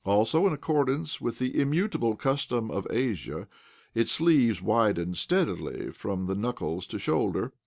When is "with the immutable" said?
1.21-2.15